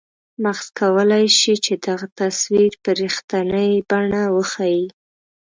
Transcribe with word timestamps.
مغز 0.43 0.65
کولای 0.79 1.25
شي 1.39 1.53
چې 1.65 1.73
دغه 1.87 2.07
تصویر 2.19 2.71
په 2.83 2.89
رښتنیې 3.01 3.83
بڼه 3.89 4.21
وښیي. 4.35 4.85